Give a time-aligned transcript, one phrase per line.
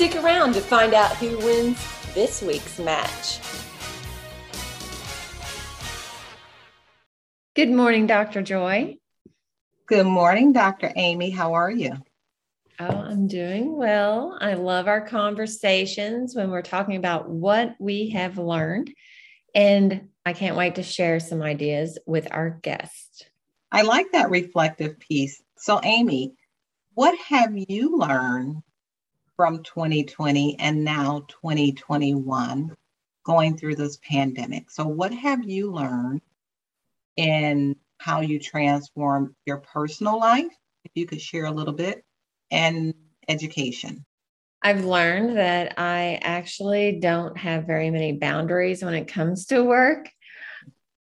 [0.00, 1.78] Stick around to find out who wins
[2.14, 3.38] this week's match.
[7.54, 8.40] Good morning, Dr.
[8.40, 8.96] Joy.
[9.84, 10.90] Good morning, Dr.
[10.96, 11.28] Amy.
[11.28, 11.92] How are you?
[12.78, 14.38] Oh, I'm doing well.
[14.40, 18.90] I love our conversations when we're talking about what we have learned.
[19.54, 23.28] And I can't wait to share some ideas with our guest.
[23.70, 25.42] I like that reflective piece.
[25.58, 26.32] So, Amy,
[26.94, 28.62] what have you learned
[29.40, 32.76] from 2020 and now 2021
[33.24, 34.70] going through this pandemic?
[34.70, 36.20] So, what have you learned
[37.16, 40.52] in how you transform your personal life?
[40.84, 42.04] If you could share a little bit,
[42.50, 42.92] and
[43.28, 44.04] education.
[44.60, 50.10] I've learned that I actually don't have very many boundaries when it comes to work.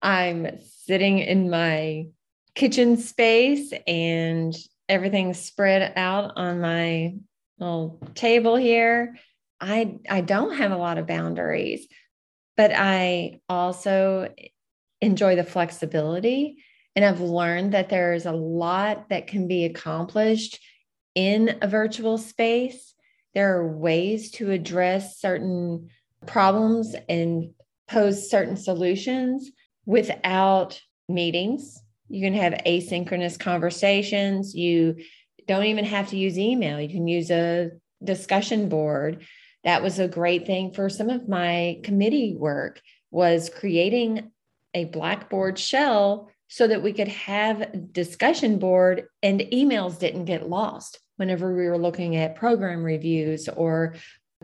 [0.03, 2.09] I'm sitting in my
[2.53, 4.55] kitchen space and
[4.87, 7.15] everything's spread out on my
[7.59, 9.15] little table here.
[9.59, 11.87] I I don't have a lot of boundaries,
[12.55, 14.33] but I also
[15.01, 16.63] enjoy the flexibility
[16.95, 20.59] and I've learned that there's a lot that can be accomplished
[21.13, 22.95] in a virtual space
[23.37, 25.89] there are ways to address certain
[26.25, 27.51] problems and
[27.87, 29.51] pose certain solutions
[29.85, 31.79] without meetings.
[32.09, 34.55] You can have asynchronous conversations.
[34.55, 34.95] You
[35.47, 36.79] don't even have to use email.
[36.79, 37.71] You can use a
[38.03, 39.25] discussion board.
[39.63, 42.81] That was a great thing for some of my committee work
[43.11, 44.31] was creating
[44.73, 50.99] a Blackboard shell so that we could have discussion board and emails didn't get lost
[51.17, 53.95] whenever we were looking at program reviews or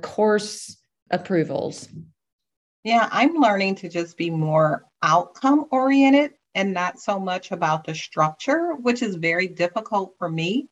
[0.01, 0.77] course
[1.11, 1.87] approvals?
[2.83, 7.95] Yeah, I'm learning to just be more outcome oriented and not so much about the
[7.95, 10.67] structure, which is very difficult for me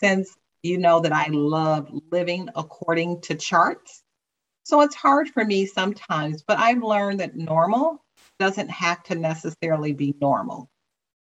[0.00, 4.02] since you know that I love living according to charts.
[4.64, 8.04] So it's hard for me sometimes, but I've learned that normal
[8.38, 10.68] doesn't have to necessarily be normal,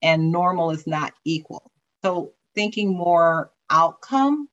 [0.01, 1.71] and normal is not equal.
[2.03, 4.47] So thinking more outcome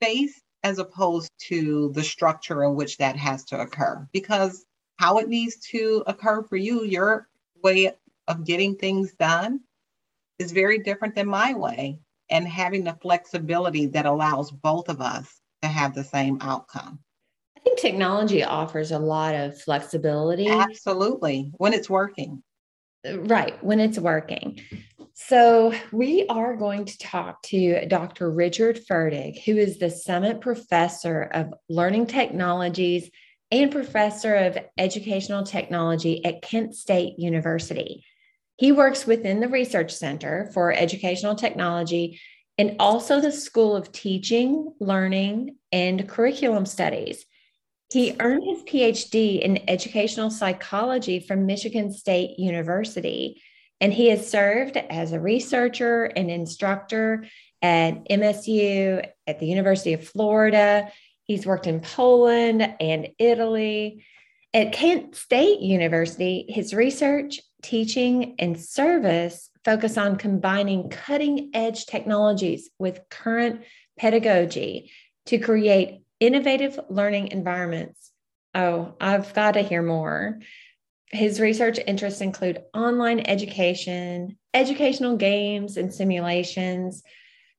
[0.00, 4.64] based as opposed to the structure in which that has to occur because
[4.96, 7.28] how it needs to occur for you your
[7.62, 7.92] way
[8.26, 9.60] of getting things done
[10.38, 15.40] is very different than my way and having the flexibility that allows both of us
[15.62, 16.98] to have the same outcome
[17.56, 22.42] i think technology offers a lot of flexibility absolutely when it's working
[23.04, 24.60] right when it's working
[25.16, 28.32] so, we are going to talk to Dr.
[28.32, 33.10] Richard Ferdig, who is the Summit Professor of Learning Technologies
[33.52, 38.04] and Professor of Educational Technology at Kent State University.
[38.56, 42.20] He works within the Research Center for Educational Technology
[42.56, 47.24] and also the School of Teaching, Learning, and Curriculum Studies.
[47.92, 53.42] He earned his PhD in educational psychology from Michigan State University
[53.80, 57.26] and he has served as a researcher and instructor
[57.60, 60.90] at MSU, at the University of Florida.
[61.24, 64.04] He's worked in Poland and Italy.
[64.52, 72.70] At Kent State University, his research, teaching, and service focus on combining cutting edge technologies
[72.78, 73.62] with current
[73.98, 74.92] pedagogy
[75.26, 78.12] to create innovative learning environments.
[78.54, 80.38] Oh, I've got to hear more.
[81.10, 87.02] His research interests include online education, educational games and simulations,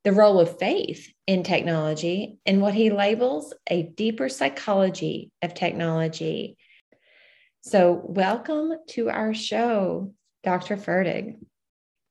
[0.03, 6.57] the role of faith in technology, and what he labels a deeper psychology of technology.
[7.67, 10.13] So, welcome to our show,
[10.43, 10.77] Dr.
[10.77, 11.37] Ferdig.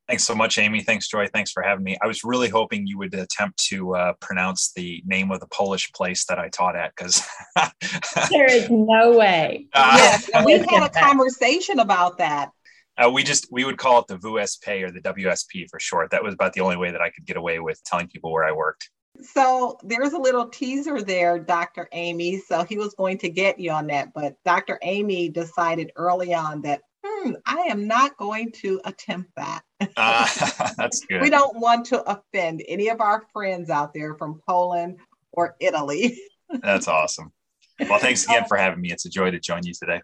[0.08, 0.82] Thanks so much, Amy.
[0.82, 1.28] Thanks, Joy.
[1.28, 1.96] Thanks for having me.
[2.02, 5.92] I was really hoping you would attempt to uh, pronounce the name of the Polish
[5.92, 7.24] place that I taught at because
[8.32, 9.68] there is no way.
[9.72, 12.50] Uh, yeah, we had a conversation about that.
[12.98, 16.10] Uh, we just we would call it the VUSP or the WSP for short.
[16.10, 18.44] That was about the only way that I could get away with telling people where
[18.44, 18.90] I worked.
[19.22, 21.88] So there's a little teaser there, Dr.
[21.92, 22.38] Amy.
[22.38, 24.78] So he was going to get you on that, but Dr.
[24.82, 29.62] Amy decided early on that hmm, I am not going to attempt that.
[29.96, 30.28] Uh,
[30.76, 31.20] that's good.
[31.22, 34.98] we don't want to offend any of our friends out there from Poland
[35.32, 36.18] or Italy.
[36.62, 37.32] that's awesome.
[37.80, 38.92] Well, thanks again for having me.
[38.92, 40.00] It's a joy to join you today.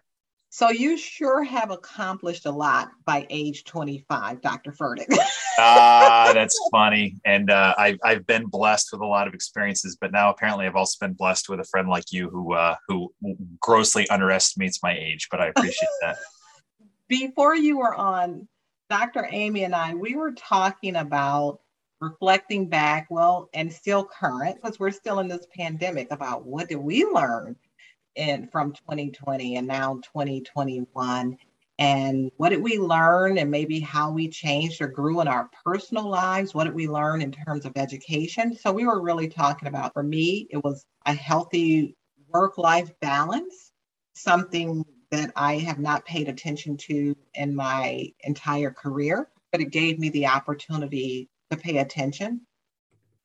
[0.53, 4.71] So you sure have accomplished a lot by age 25, Dr.
[4.73, 5.07] Ferdig.
[5.59, 7.17] Ah, uh, that's funny.
[7.25, 10.77] And uh, I've, I've been blessed with a lot of experiences, but now apparently I've
[10.77, 13.13] also been blessed with a friend like you who uh, who
[13.59, 16.17] grossly underestimates my age, but I appreciate that.
[17.09, 18.47] Before you were on,
[18.89, 19.27] Dr.
[19.29, 21.59] Amy and I, we were talking about
[21.99, 26.77] reflecting back, well, and still current, because we're still in this pandemic, about what did
[26.77, 27.57] we learn
[28.15, 31.37] in from 2020 and now 2021
[31.79, 36.07] and what did we learn and maybe how we changed or grew in our personal
[36.07, 36.53] lives?
[36.53, 38.55] What did we learn in terms of education?
[38.55, 41.95] So we were really talking about for me it was a healthy
[42.31, 43.71] work life balance
[44.13, 49.99] something that i have not paid attention to in my entire career but it gave
[49.99, 52.41] me the opportunity to pay attention.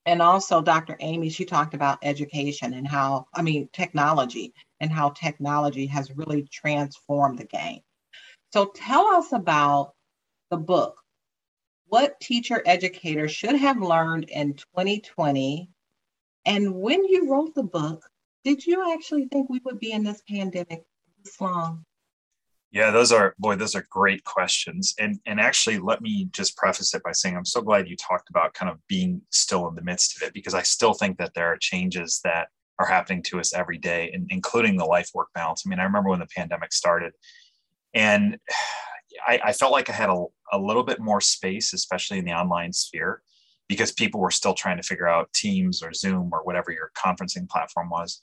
[0.07, 5.11] And also dr amy she talked about education and how i mean technology and how
[5.11, 7.81] technology has really transformed the game.
[8.53, 9.95] So tell us about
[10.51, 10.97] the book.
[11.89, 15.71] What teacher educators should have learned in 2020?
[16.45, 18.05] And when you wrote the book,
[18.45, 20.85] did you actually think we would be in this pandemic
[21.25, 21.85] this long?
[22.71, 24.95] Yeah, those are boy, those are great questions.
[24.99, 28.31] And and actually let me just preface it by saying I'm so glad you talked
[28.31, 31.35] about kind of being still in the midst of it because I still think that
[31.35, 35.29] there are changes that are happening to us every day, and including the life work
[35.35, 35.63] balance.
[35.65, 37.13] I mean, I remember when the pandemic started,
[37.95, 38.39] and
[39.27, 42.33] I, I felt like I had a, a little bit more space, especially in the
[42.33, 43.23] online sphere,
[43.69, 47.49] because people were still trying to figure out Teams or Zoom or whatever your conferencing
[47.49, 48.21] platform was.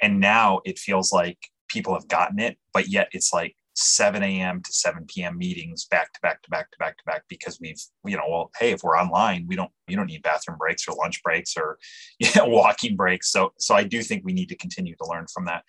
[0.00, 1.38] And now it feels like
[1.68, 4.62] people have gotten it, but yet it's like 7 a.m.
[4.62, 5.38] to 7 p.m.
[5.38, 8.50] meetings back to back to back to back to back because we've, you know, well,
[8.58, 11.78] hey, if we're online, we don't, you don't need bathroom breaks or lunch breaks or
[12.18, 13.32] you know, walking breaks.
[13.32, 15.64] So, so I do think we need to continue to learn from that.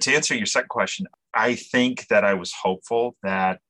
[0.00, 3.60] To answer your second question, I think that I was hopeful that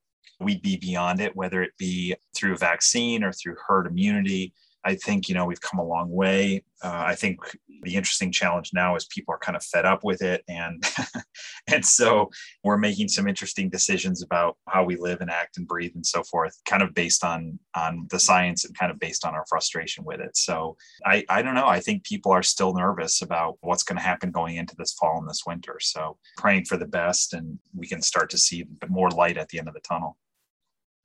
[0.40, 4.52] we'd be beyond it, whether it be through vaccine or through herd immunity.
[4.86, 6.62] I think, you know, we've come a long way.
[6.80, 7.40] Uh, I think
[7.82, 10.44] the interesting challenge now is people are kind of fed up with it.
[10.46, 10.84] And,
[11.66, 12.30] and so
[12.62, 16.22] we're making some interesting decisions about how we live and act and breathe and so
[16.22, 20.04] forth, kind of based on, on the science and kind of based on our frustration
[20.04, 20.36] with it.
[20.36, 21.66] So I, I don't know.
[21.66, 25.18] I think people are still nervous about what's going to happen going into this fall
[25.18, 25.78] and this winter.
[25.80, 29.58] So praying for the best and we can start to see more light at the
[29.58, 30.16] end of the tunnel.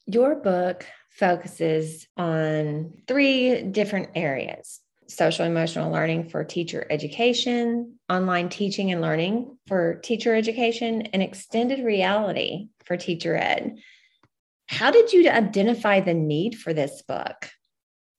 [0.06, 8.94] Your book focuses on three different areas social emotional learning for teacher education, online teaching
[8.94, 13.78] and learning for teacher education, and extended reality for teacher ed.
[14.68, 17.50] How did you identify the need for this book?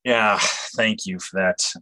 [0.04, 0.38] Yeah,
[0.76, 1.72] thank you for that.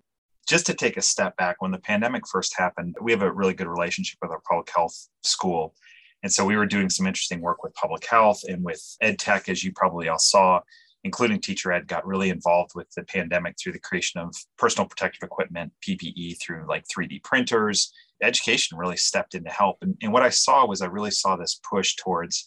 [0.48, 3.54] Just to take a step back, when the pandemic first happened, we have a really
[3.54, 5.74] good relationship with our public health school.
[6.22, 9.48] And so we were doing some interesting work with public health and with ed tech,
[9.48, 10.60] as you probably all saw,
[11.05, 15.22] including teacher ed, got really involved with the pandemic through the creation of personal protective
[15.22, 17.93] equipment, PPE, through like 3D printers.
[18.22, 19.79] Education really stepped in to help.
[19.81, 22.44] And, and what I saw was I really saw this push towards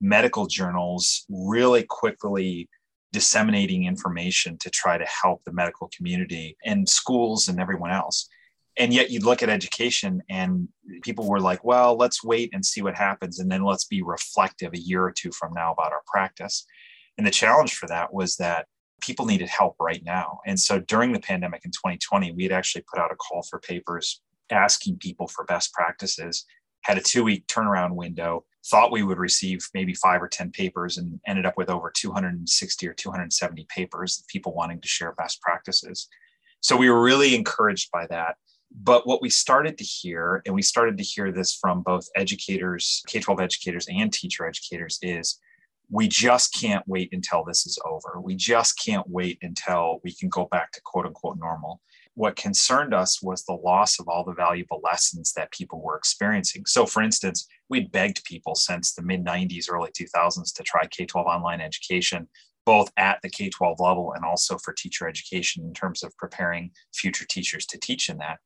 [0.00, 2.68] medical journals really quickly
[3.12, 8.28] disseminating information to try to help the medical community and schools and everyone else
[8.78, 10.68] and yet you'd look at education and
[11.02, 14.72] people were like well let's wait and see what happens and then let's be reflective
[14.72, 16.64] a year or two from now about our practice
[17.18, 18.66] and the challenge for that was that
[19.00, 20.40] people needed help right now.
[20.46, 23.60] And so during the pandemic in 2020 we had actually put out a call for
[23.60, 24.20] papers
[24.50, 26.46] asking people for best practices
[26.82, 30.98] had a two week turnaround window thought we would receive maybe five or 10 papers
[30.98, 35.40] and ended up with over 260 or 270 papers of people wanting to share best
[35.40, 36.08] practices.
[36.60, 38.36] So we were really encouraged by that.
[38.70, 43.02] But what we started to hear, and we started to hear this from both educators,
[43.06, 45.38] K 12 educators, and teacher educators, is
[45.90, 48.20] we just can't wait until this is over.
[48.20, 51.80] We just can't wait until we can go back to quote unquote normal.
[52.14, 56.64] What concerned us was the loss of all the valuable lessons that people were experiencing.
[56.66, 61.06] So, for instance, we'd begged people since the mid 90s, early 2000s to try K
[61.06, 62.28] 12 online education,
[62.66, 66.70] both at the K 12 level and also for teacher education in terms of preparing
[66.92, 68.38] future teachers to teach in that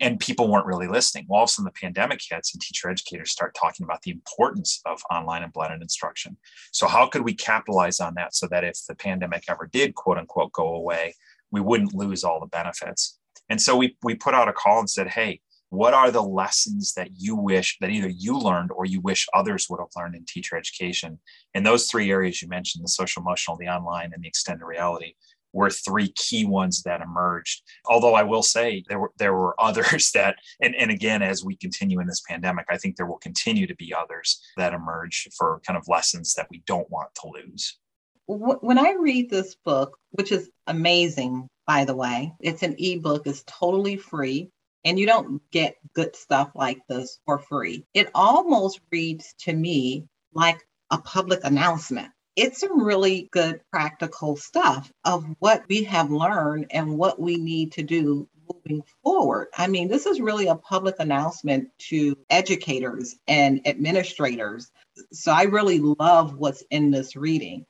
[0.00, 1.26] and people weren't really listening.
[1.28, 4.10] Well, all of a sudden the pandemic hits and teacher educators start talking about the
[4.10, 6.36] importance of online and blended instruction.
[6.72, 10.18] So how could we capitalize on that so that if the pandemic ever did quote
[10.18, 11.14] unquote go away,
[11.50, 13.18] we wouldn't lose all the benefits?
[13.48, 16.94] And so we we put out a call and said, hey, what are the lessons
[16.94, 20.24] that you wish that either you learned or you wish others would have learned in
[20.24, 21.18] teacher education?
[21.52, 25.14] In those three areas you mentioned, the social emotional, the online, and the extended reality
[25.54, 27.62] were three key ones that emerged.
[27.86, 31.56] Although I will say there were there were others that, and, and again, as we
[31.56, 35.62] continue in this pandemic, I think there will continue to be others that emerge for
[35.66, 37.78] kind of lessons that we don't want to lose.
[38.26, 43.44] When I read this book, which is amazing, by the way, it's an ebook, it's
[43.46, 44.50] totally free.
[44.86, 47.86] And you don't get good stuff like this for free.
[47.94, 54.92] It almost reads to me like a public announcement it's some really good practical stuff
[55.04, 59.48] of what we have learned and what we need to do moving forward.
[59.56, 64.70] I mean, this is really a public announcement to educators and administrators.
[65.12, 67.64] So I really love what's in this reading.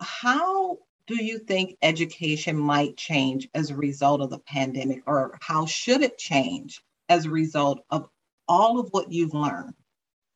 [0.00, 5.66] How do you think education might change as a result of the pandemic, or how
[5.66, 8.08] should it change as a result of
[8.48, 9.74] all of what you've learned?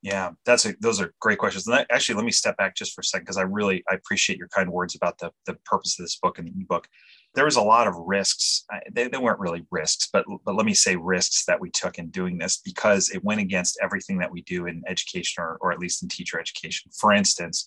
[0.02, 1.66] Yeah, that's a, those are great questions.
[1.66, 3.94] And that, actually, let me step back just for a second because I really I
[3.94, 6.88] appreciate your kind words about the the purpose of this book and the ebook.
[7.34, 8.64] There was a lot of risks.
[8.92, 12.08] They, they weren't really risks, but but let me say risks that we took in
[12.08, 15.78] doing this because it went against everything that we do in education or, or at
[15.78, 16.90] least in teacher education.
[16.98, 17.66] For instance,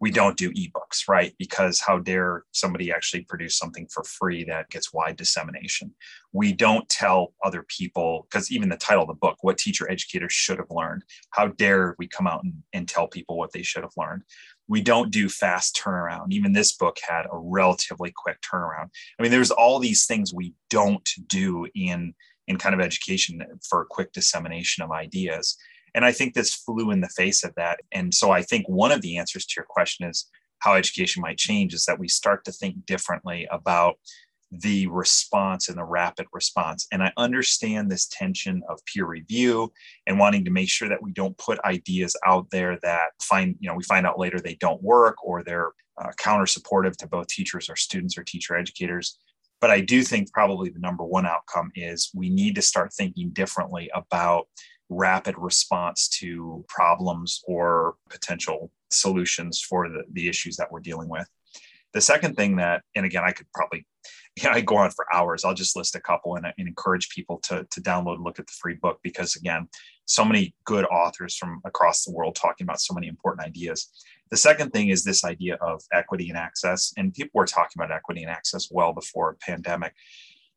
[0.00, 1.34] we don't do ebooks, right?
[1.38, 5.94] Because how dare somebody actually produce something for free that gets wide dissemination?
[6.32, 10.32] We don't tell other people, because even the title of the book, What Teacher Educators
[10.32, 13.82] Should Have Learned, how dare we come out and, and tell people what they should
[13.82, 14.22] have learned?
[14.68, 16.26] We don't do fast turnaround.
[16.30, 18.90] Even this book had a relatively quick turnaround.
[19.18, 22.14] I mean, there's all these things we don't do in
[22.48, 25.56] in kind of education for quick dissemination of ideas
[25.96, 27.80] and I think this flew in the face of that.
[27.90, 31.38] And so I think one of the answers to your question is how education might
[31.38, 33.96] change is that we start to think differently about
[34.50, 36.86] the response and the rapid response.
[36.92, 39.72] And I understand this tension of peer review
[40.06, 43.68] and wanting to make sure that we don't put ideas out there that find, you
[43.68, 47.26] know, we find out later they don't work or they're uh, counter supportive to both
[47.26, 49.18] teachers or students or teacher educators.
[49.60, 53.30] But I do think probably the number one outcome is we need to start thinking
[53.30, 54.46] differently about
[54.88, 61.28] rapid response to problems or potential solutions for the, the issues that we're dealing with.
[61.92, 63.86] The second thing that, and again, I could probably,
[64.36, 65.44] yeah, I go on for hours.
[65.44, 68.46] I'll just list a couple and, and encourage people to, to download and look at
[68.46, 69.68] the free book because, again,
[70.04, 73.88] so many good authors from across the world talking about so many important ideas.
[74.30, 76.92] The second thing is this idea of equity and access.
[76.96, 79.94] And people were talking about equity and access well before pandemic.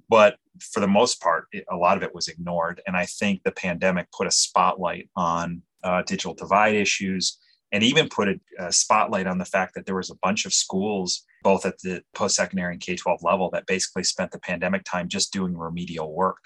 [0.10, 2.82] But for the most part, it, a lot of it was ignored.
[2.88, 7.38] And I think the pandemic put a spotlight on uh, digital divide issues
[7.72, 10.54] and even put a, a, spotlight on the fact that there was a bunch of
[10.54, 14.84] schools, both at the post secondary and K 12 level, that basically spent the pandemic
[14.84, 16.40] time just doing remedial work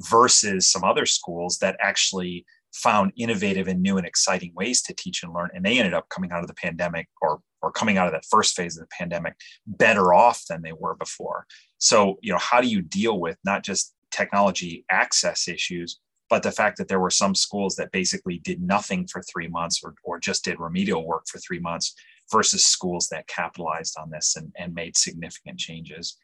[0.00, 5.22] versus some other schools that actually found innovative and new and exciting ways to teach
[5.22, 5.48] and learn.
[5.54, 8.26] And they ended up coming out of the pandemic or or coming out of that
[8.30, 9.34] first phase of the pandemic
[9.66, 11.46] better off than they were before.
[11.84, 16.00] So, you know, how do you deal with not just technology access issues,
[16.30, 19.82] but the fact that there were some schools that basically did nothing for three months
[19.84, 21.94] or, or just did remedial work for three months
[22.32, 26.16] versus schools that capitalized on this and, and made significant changes.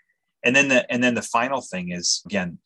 [0.43, 2.57] And then the and then the final thing is again,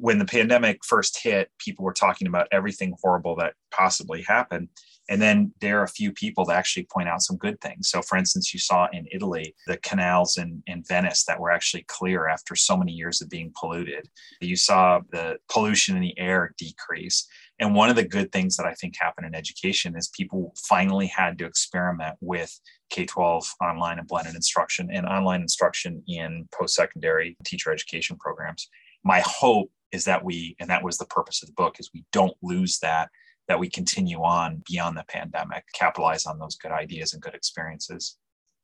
[0.00, 4.68] when the pandemic first hit, people were talking about everything horrible that possibly happened.
[5.08, 7.88] And then there are a few people that actually point out some good things.
[7.90, 11.84] So, for instance, you saw in Italy the canals in, in Venice that were actually
[11.88, 14.08] clear after so many years of being polluted.
[14.40, 17.26] You saw the pollution in the air decrease.
[17.58, 21.06] And one of the good things that I think happened in education is people finally
[21.08, 22.58] had to experiment with
[22.90, 28.68] K 12 online and blended instruction and online instruction in post secondary teacher education programs
[29.04, 32.04] my hope is that we and that was the purpose of the book is we
[32.12, 33.10] don't lose that
[33.48, 38.16] that we continue on beyond the pandemic capitalize on those good ideas and good experiences.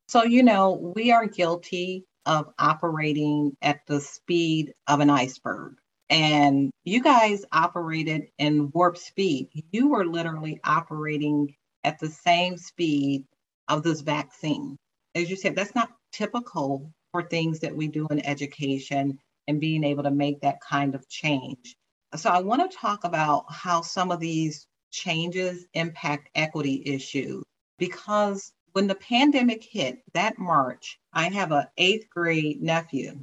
[0.08, 5.74] So you know we are guilty of operating at the speed of an iceberg.
[6.10, 9.48] And you guys operated in warp speed.
[9.72, 11.54] You were literally operating
[11.84, 13.24] at the same speed
[13.68, 14.76] of this vaccine.
[15.14, 19.18] As you said that's not typical for things that we do in education
[19.48, 21.76] and being able to make that kind of change.
[22.16, 27.44] So I want to talk about how some of these changes impact equity issues
[27.78, 33.20] because when the pandemic hit that March, I have an eighth grade nephew.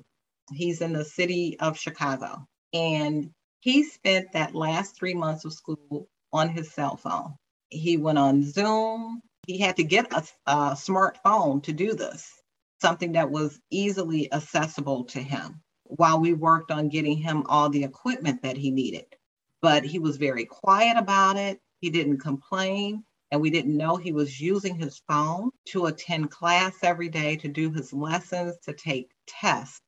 [0.53, 2.47] He's in the city of Chicago.
[2.73, 7.35] And He spent that last three months of school on his cell phone.
[7.69, 9.21] He went on Zoom.
[9.47, 12.31] He had to get a, a smartphone to do this,
[12.81, 17.83] something that was easily accessible to him while we worked on getting him all the
[17.83, 19.05] equipment that he needed.
[19.61, 21.59] But he was very quiet about it.
[21.79, 23.03] He didn't complain.
[23.31, 27.47] And we didn't know he was using his phone to attend class every day, to
[27.47, 29.81] do his lessons, to take tests.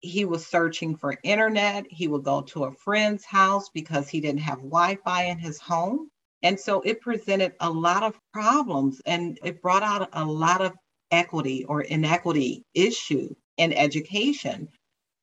[0.00, 1.86] He was searching for internet.
[1.90, 5.58] He would go to a friend's house because he didn't have Wi Fi in his
[5.58, 6.10] home.
[6.42, 10.74] And so it presented a lot of problems and it brought out a lot of
[11.10, 14.68] equity or inequity issue in education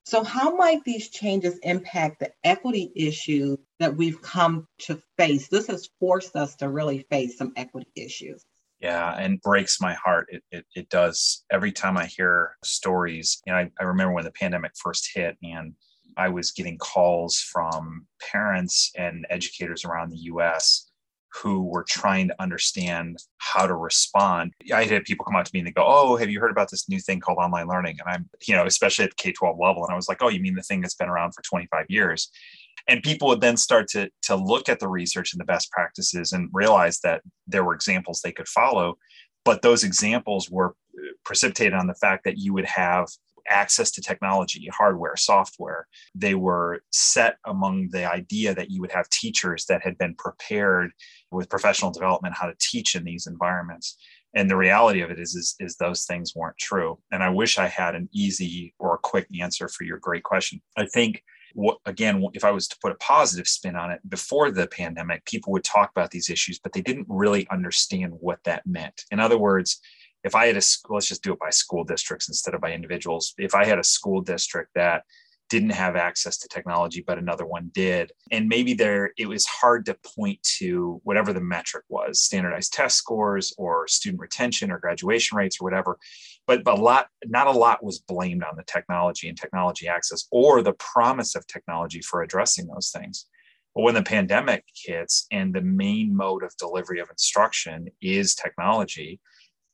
[0.03, 5.48] so, how might these changes impact the equity issues that we've come to face?
[5.48, 8.43] This has forced us to really face some equity issues.
[8.79, 10.27] Yeah, and breaks my heart.
[10.31, 11.46] It, it, it does.
[11.51, 15.38] Every time I hear stories, you know, I, I remember when the pandemic first hit
[15.43, 15.74] and
[16.17, 20.90] I was getting calls from parents and educators around the US
[21.33, 24.53] who were trying to understand how to respond.
[24.73, 26.69] I had people come out to me and they go, Oh, have you heard about
[26.69, 27.97] this new thing called online learning?
[28.00, 29.83] And I'm, you know, especially at the K 12 level.
[29.83, 32.29] And I was like, Oh, you mean the thing that's been around for 25 years?
[32.88, 36.31] And people would then start to, to look at the research and the best practices
[36.33, 38.97] and realize that there were examples they could follow.
[39.45, 40.75] But those examples were
[41.23, 43.07] precipitated on the fact that you would have
[43.50, 45.88] access to technology, hardware, software.
[46.15, 50.91] They were set among the idea that you would have teachers that had been prepared
[51.31, 53.98] with professional development how to teach in these environments.
[54.33, 57.00] And the reality of it is, is, is those things weren't true.
[57.12, 60.62] And I wish I had an easy or a quick answer for your great question.
[60.77, 64.51] I think what, again, if I was to put a positive spin on it, before
[64.51, 68.65] the pandemic, people would talk about these issues, but they didn't really understand what that
[68.65, 69.03] meant.
[69.12, 69.81] In other words,
[70.24, 72.74] if I had a school, let's just do it by school districts instead of by
[72.74, 73.34] individuals.
[73.38, 75.04] If I had a school district that
[75.50, 79.86] didn't have access to technology, but another one did, and maybe there it was hard
[79.86, 85.38] to point to whatever the metric was, standardized test scores or student retention or graduation
[85.38, 85.98] rates or whatever.
[86.48, 90.25] But, but a lot, not a lot was blamed on the technology and technology access
[90.32, 93.25] or the promise of technology for addressing those things.
[93.75, 99.20] But when the pandemic hits and the main mode of delivery of instruction is technology,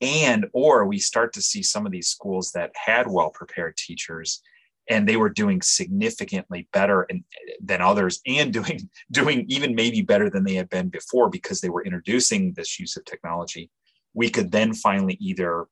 [0.02, 4.42] and or we start to see some of these schools that had well prepared teachers
[4.90, 7.08] and they were doing significantly better
[7.62, 11.70] than others and doing doing even maybe better than they had been before because they
[11.70, 13.70] were introducing this use of technology
[14.14, 15.66] we could then finally either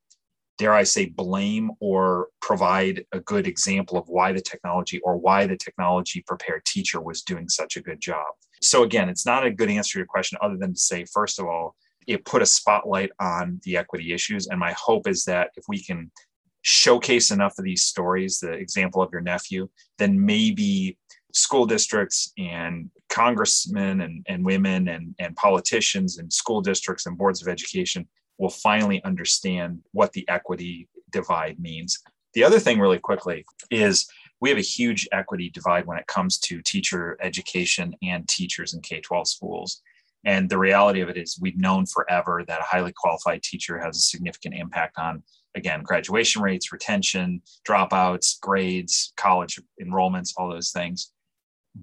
[0.58, 5.46] dare i say blame or provide a good example of why the technology or why
[5.46, 8.26] the technology prepared teacher was doing such a good job.
[8.62, 11.40] So again it's not a good answer to your question other than to say first
[11.40, 11.74] of all
[12.06, 14.46] it put a spotlight on the equity issues.
[14.46, 16.10] And my hope is that if we can
[16.62, 20.98] showcase enough of these stories, the example of your nephew, then maybe
[21.32, 27.42] school districts and congressmen and, and women and, and politicians and school districts and boards
[27.42, 31.98] of education will finally understand what the equity divide means.
[32.34, 34.06] The other thing, really quickly, is
[34.40, 38.80] we have a huge equity divide when it comes to teacher education and teachers in
[38.80, 39.82] K 12 schools.
[40.26, 43.96] And the reality of it is, we've known forever that a highly qualified teacher has
[43.96, 45.22] a significant impact on,
[45.54, 51.12] again, graduation rates, retention, dropouts, grades, college enrollments, all those things.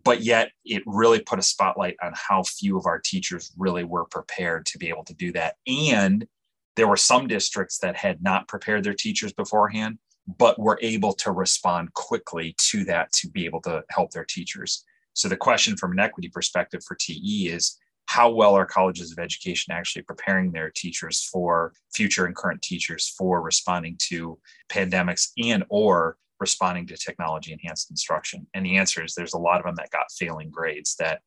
[0.04, 4.06] But yet, it really put a spotlight on how few of our teachers really were
[4.06, 5.56] prepared to be able to do that.
[5.66, 6.28] And
[6.76, 10.00] there were some districts that had not prepared their teachers beforehand,
[10.38, 14.84] but were able to respond quickly to that to be able to help their teachers.
[15.14, 19.20] So, the question from an equity perspective for TE is how well are colleges of
[19.20, 24.38] education actually preparing their teachers for future and current teachers for responding to
[24.70, 28.46] pandemics and or responding to technology enhanced instruction?
[28.54, 31.22] And the answer is there's a lot of them that got failing grades that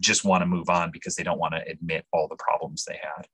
[0.00, 2.98] just want to move on because they don't want to admit all the problems they
[3.02, 3.26] had.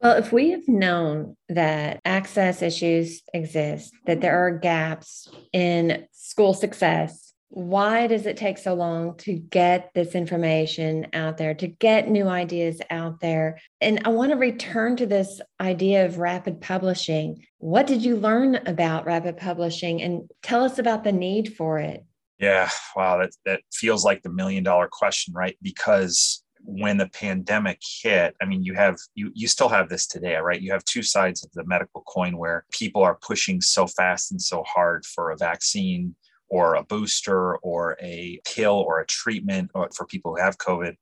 [0.00, 6.54] Well, if we have known that access issues exist, that there are gaps in school
[6.54, 12.08] success, why does it take so long to get this information out there, to get
[12.08, 13.58] new ideas out there?
[13.80, 17.44] And I want to return to this idea of rapid publishing.
[17.58, 22.04] What did you learn about rapid publishing and tell us about the need for it?
[22.38, 25.56] Yeah, wow, that, that feels like the million dollar question, right?
[25.62, 30.34] Because when the pandemic hit i mean you have you you still have this today
[30.36, 34.32] right you have two sides of the medical coin where people are pushing so fast
[34.32, 36.14] and so hard for a vaccine
[36.48, 40.94] or a booster or a pill or a treatment uh, for people who have COVID.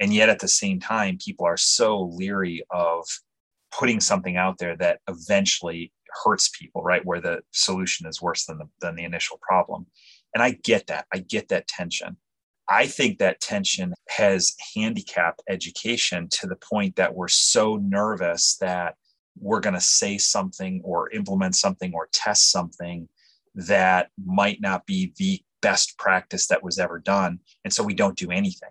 [0.00, 3.06] And yet at the same time, people are so leery of
[3.76, 5.92] putting something out there that eventually
[6.24, 7.04] hurts people, right?
[7.04, 9.86] Where the solution is worse than the, than the initial problem.
[10.34, 11.06] And I get that.
[11.12, 12.16] I get that tension.
[12.68, 18.96] I think that tension has handicapped education to the point that we're so nervous that
[19.38, 23.08] we're going to say something or implement something or test something
[23.54, 27.38] that might not be the best practice that was ever done.
[27.64, 28.70] And so we don't do anything.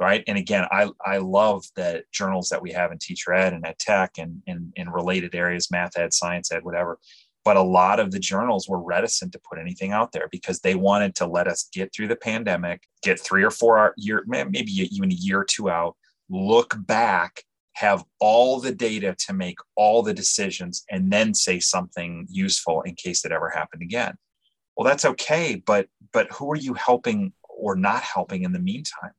[0.00, 0.24] Right.
[0.26, 3.78] And again, I, I love the journals that we have in teacher ed and ed
[3.78, 6.98] tech and in, in related areas, math ed, science ed, whatever.
[7.44, 10.74] But a lot of the journals were reticent to put anything out there because they
[10.74, 15.12] wanted to let us get through the pandemic, get three or four year, maybe even
[15.12, 15.94] a year or two out,
[16.28, 22.26] look back have all the data to make all the decisions and then say something
[22.30, 24.14] useful in case it ever happened again.
[24.76, 29.12] Well that's okay but but who are you helping or not helping in the meantime?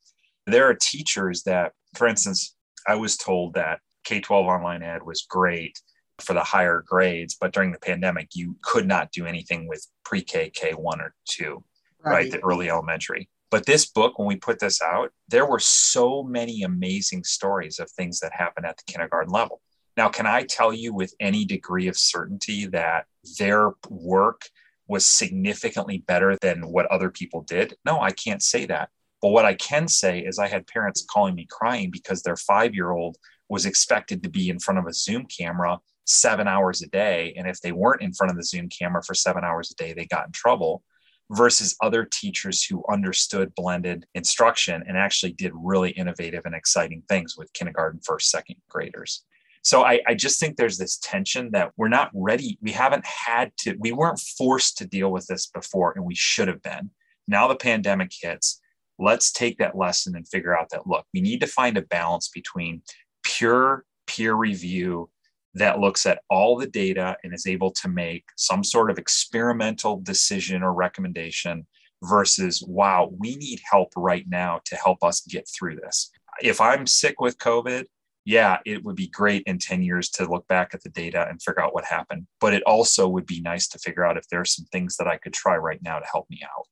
[0.46, 2.56] There are teachers that for instance
[2.88, 5.80] i was told that k-12 online ed was great
[6.20, 10.52] for the higher grades but during the pandemic you could not do anything with pre-k
[10.52, 11.64] k1 or 2
[12.04, 12.32] right, right.
[12.32, 16.64] The early elementary but this book, when we put this out, there were so many
[16.64, 19.62] amazing stories of things that happened at the kindergarten level.
[19.96, 23.06] Now, can I tell you with any degree of certainty that
[23.38, 24.42] their work
[24.88, 27.76] was significantly better than what other people did?
[27.86, 28.90] No, I can't say that.
[29.22, 32.74] But what I can say is I had parents calling me crying because their five
[32.74, 33.18] year old
[33.50, 37.36] was expected to be in front of a Zoom camera seven hours a day.
[37.38, 39.94] And if they weren't in front of the Zoom camera for seven hours a day,
[39.94, 40.82] they got in trouble
[41.34, 47.36] versus other teachers who understood blended instruction and actually did really innovative and exciting things
[47.38, 49.24] with kindergarten, first, second graders.
[49.64, 52.58] So I, I, just think there's this tension that we're not ready.
[52.62, 56.50] We haven't had to, we weren't forced to deal with this before, and we should
[56.50, 56.90] have been.
[57.28, 58.60] Now the pandemic hits.
[59.00, 62.28] Let's take that lesson and figure out that look, we need to find a balance
[62.28, 62.82] between
[63.24, 65.10] pure peer review
[65.56, 70.00] that looks at all the data and is able to make some sort of experimental
[70.00, 71.68] decision or recommendation
[72.04, 76.12] versus, wow, we need help right now to help us get through this.
[76.42, 77.86] If I'm sick with COVID,
[78.26, 81.42] yeah, it would be great in 10 years to look back at the data and
[81.42, 82.26] figure out what happened.
[82.40, 85.08] But it also would be nice to figure out if there are some things that
[85.08, 86.68] I could try right now to help me out.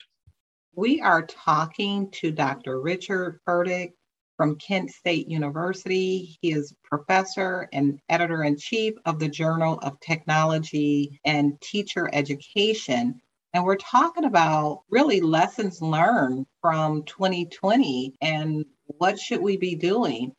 [0.74, 2.80] We are talking to Dr.
[2.80, 3.92] Richard Ferdig
[4.38, 6.38] from Kent State University.
[6.42, 13.22] He is professor and editor in chief of the Journal of Technology and Teacher Education.
[13.54, 20.34] And we're talking about really lessons learned from 2020 and what should we be doing.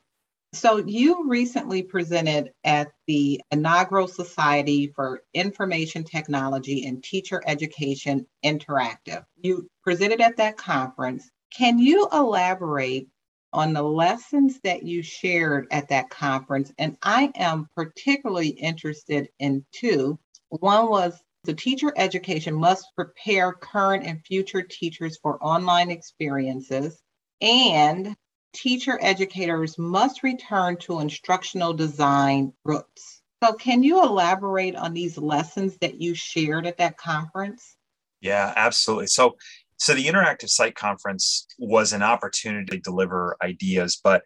[0.55, 9.24] So, you recently presented at the inaugural Society for Information Technology and Teacher Education Interactive.
[9.37, 11.31] You presented at that conference.
[11.57, 13.09] Can you elaborate
[13.52, 16.72] on the lessons that you shared at that conference.
[16.78, 20.18] And I am particularly interested in two.
[20.48, 27.02] One was the teacher education must prepare current and future teachers for online experiences,
[27.40, 28.14] and
[28.52, 33.22] teacher educators must return to instructional design roots.
[33.42, 37.76] So, can you elaborate on these lessons that you shared at that conference?
[38.20, 39.08] Yeah, absolutely.
[39.08, 39.36] So,
[39.83, 44.23] so the Interactive SITE Conference was an opportunity to deliver ideas, but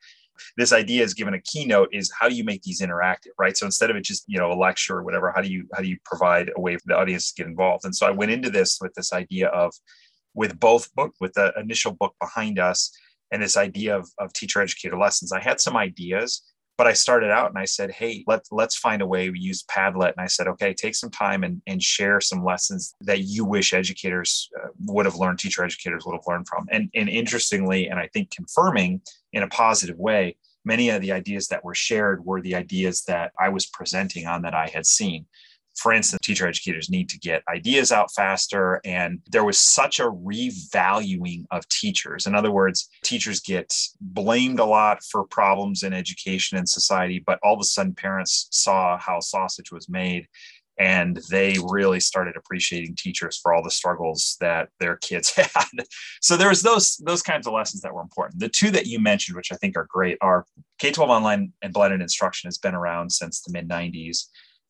[0.58, 3.56] this idea is given a keynote is how do you make these interactive right?
[3.56, 5.80] So instead of it just you know a lecture or whatever how do you how
[5.80, 7.86] do you provide a way for the audience to get involved?
[7.86, 9.72] And so i went into this with this idea of
[10.34, 12.94] with both book with the initial book behind us
[13.30, 16.42] and this idea of, of teacher educator lessons i had some ideas
[16.78, 19.30] but I started out and I said, hey, let's let's find a way.
[19.30, 22.94] We use Padlet, and I said, okay, take some time and, and share some lessons
[23.00, 26.66] that you wish educators uh, would have learned, teacher educators would have learned from.
[26.70, 29.00] And and interestingly, and I think confirming
[29.32, 33.32] in a positive way, many of the ideas that were shared were the ideas that
[33.40, 35.26] I was presenting on that I had seen
[35.76, 38.80] for instance, teacher educators need to get ideas out faster.
[38.84, 42.26] And there was such a revaluing of teachers.
[42.26, 47.38] In other words, teachers get blamed a lot for problems in education and society, but
[47.42, 50.26] all of a sudden parents saw how sausage was made
[50.78, 55.68] and they really started appreciating teachers for all the struggles that their kids had.
[56.20, 58.40] so there was those those kinds of lessons that were important.
[58.40, 60.44] The two that you mentioned, which I think are great, are
[60.78, 64.26] K-12 online and blended instruction has been around since the mid 90s.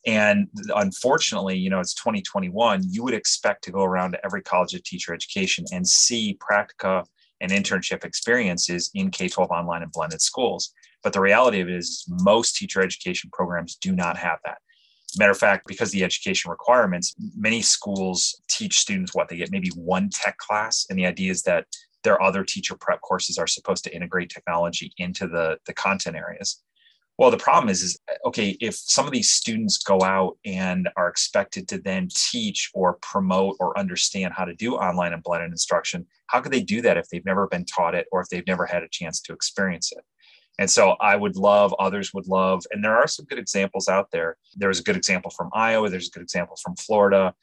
[0.07, 2.83] And unfortunately, you know, it's 2021.
[2.89, 7.05] You would expect to go around to every college of teacher education and see practica
[7.41, 10.73] and internship experiences in K 12 online and blended schools.
[11.03, 14.59] But the reality of it is, most teacher education programs do not have that.
[15.19, 19.71] Matter of fact, because the education requirements, many schools teach students what they get maybe
[19.75, 20.87] one tech class.
[20.89, 21.67] And the idea is that
[22.05, 26.63] their other teacher prep courses are supposed to integrate technology into the, the content areas.
[27.19, 31.09] Well, the problem is, is okay, if some of these students go out and are
[31.09, 36.07] expected to then teach or promote or understand how to do online and blended instruction,
[36.27, 38.67] how could they do that if they've never been taught it or if they've never
[38.67, 40.05] had a chance to experience it?
[40.59, 44.11] And so I would love, others would love, and there are some good examples out
[44.11, 44.37] there.
[44.55, 47.35] There's a good example from Iowa, there's a good example from Florida,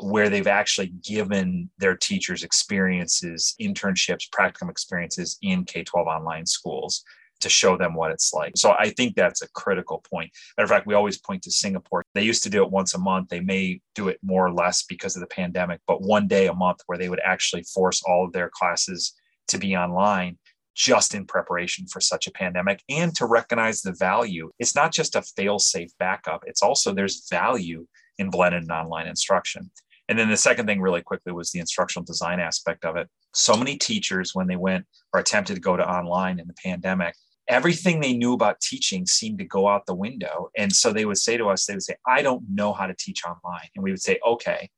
[0.00, 7.04] where they've actually given their teachers experiences, internships, practicum experiences in K 12 online schools
[7.40, 8.52] to show them what it's like.
[8.56, 10.30] So I think that's a critical point.
[10.56, 12.04] Matter of fact, we always point to Singapore.
[12.14, 13.28] They used to do it once a month.
[13.28, 16.54] They may do it more or less because of the pandemic, but one day a
[16.54, 19.14] month where they would actually force all of their classes
[19.48, 20.38] to be online
[20.74, 24.50] just in preparation for such a pandemic and to recognize the value.
[24.60, 27.86] It's not just a fail safe backup, it's also there's value
[28.18, 29.70] in blended and online instruction.
[30.08, 33.08] And then the second thing, really quickly, was the instructional design aspect of it.
[33.34, 37.14] So many teachers, when they went or attempted to go to online in the pandemic,
[37.48, 40.50] everything they knew about teaching seemed to go out the window.
[40.56, 42.94] And so they would say to us, they would say, I don't know how to
[42.94, 43.68] teach online.
[43.74, 44.68] And we would say, okay,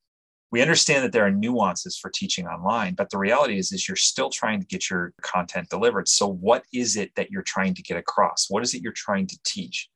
[0.53, 3.97] we understand that there are nuances for teaching online, but the reality is, is you're
[3.97, 6.09] still trying to get your content delivered.
[6.09, 8.47] So what is it that you're trying to get across?
[8.49, 9.89] What is it you're trying to teach?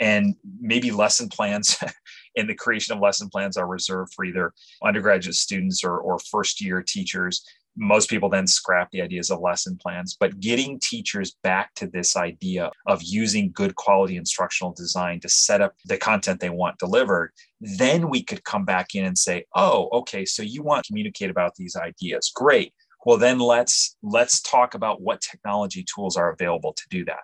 [0.00, 1.76] And maybe lesson plans
[2.36, 6.60] and the creation of lesson plans are reserved for either undergraduate students or, or first
[6.60, 7.44] year teachers
[7.76, 12.16] most people then scrap the ideas of lesson plans but getting teachers back to this
[12.16, 17.32] idea of using good quality instructional design to set up the content they want delivered
[17.60, 21.30] then we could come back in and say oh okay so you want to communicate
[21.30, 22.30] about these ideas.
[22.34, 22.72] Great.
[23.04, 27.20] Well then let's let's talk about what technology tools are available to do that.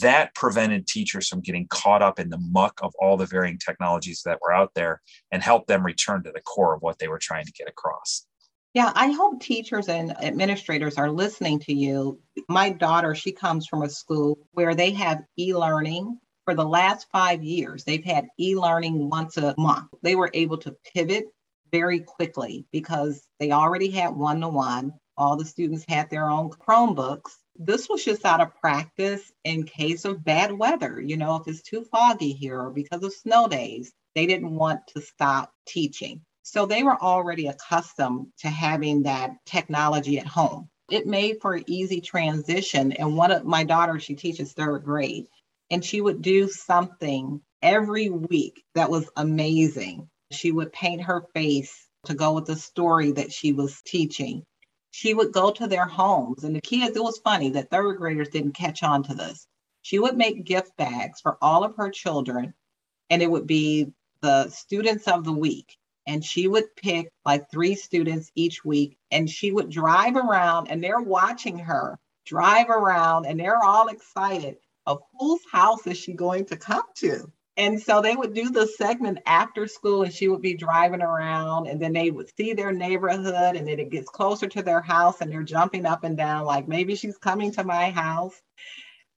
[0.00, 4.22] That prevented teachers from getting caught up in the muck of all the varying technologies
[4.24, 7.18] that were out there and helped them return to the core of what they were
[7.18, 8.26] trying to get across
[8.74, 12.18] yeah, I hope teachers and administrators are listening to you.
[12.48, 16.18] My daughter, she comes from a school where they have e learning.
[16.44, 19.88] For the last five years, they've had e learning once a month.
[20.02, 21.26] They were able to pivot
[21.70, 24.92] very quickly because they already had one to one.
[25.16, 27.30] All the students had their own Chromebooks.
[27.56, 31.00] This was just out of practice in case of bad weather.
[31.00, 34.80] You know, if it's too foggy here or because of snow days, they didn't want
[34.88, 36.22] to stop teaching.
[36.46, 40.68] So they were already accustomed to having that technology at home.
[40.90, 42.92] It made for an easy transition.
[42.92, 45.26] And one of my daughters, she teaches third grade,
[45.70, 50.10] and she would do something every week that was amazing.
[50.32, 54.44] She would paint her face to go with the story that she was teaching.
[54.90, 58.28] She would go to their homes, and the kids, it was funny that third graders
[58.28, 59.46] didn't catch on to this.
[59.80, 62.52] She would make gift bags for all of her children,
[63.08, 67.74] and it would be the students of the week and she would pick like three
[67.74, 73.38] students each week and she would drive around and they're watching her drive around and
[73.38, 77.30] they're all excited of whose house is she going to come to.
[77.56, 81.68] And so they would do the segment after school and she would be driving around
[81.68, 85.20] and then they would see their neighborhood and then it gets closer to their house
[85.20, 88.34] and they're jumping up and down like maybe she's coming to my house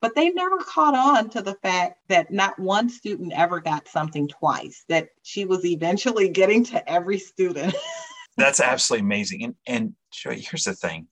[0.01, 4.27] but they never caught on to the fact that not one student ever got something
[4.27, 7.75] twice, that she was eventually getting to every student.
[8.37, 9.43] That's absolutely amazing.
[9.43, 11.07] And, and here's the thing.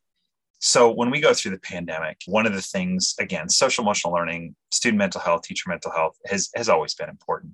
[0.60, 4.56] So when we go through the pandemic, one of the things, again, social emotional learning,
[4.72, 7.54] student mental health, teacher mental health has, has always been important.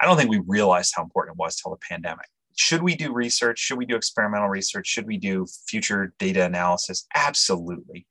[0.00, 2.26] I don't think we realized how important it was till the pandemic.
[2.56, 3.58] Should we do research?
[3.58, 4.86] Should we do experimental research?
[4.86, 7.06] Should we do future data analysis?
[7.14, 8.06] Absolutely.